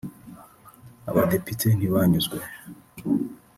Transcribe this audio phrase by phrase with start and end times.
[1.09, 2.37] Abadepite ntibanyuzwe